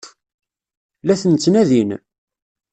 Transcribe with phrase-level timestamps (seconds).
[1.05, 1.89] La ten-ttnadin?